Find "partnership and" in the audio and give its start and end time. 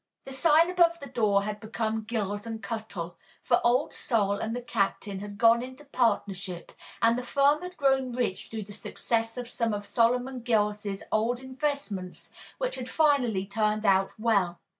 5.85-7.15